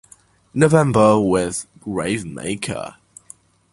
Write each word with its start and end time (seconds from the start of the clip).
November 0.55 1.19
with 1.21 1.67
Gravemaker. 1.79 2.95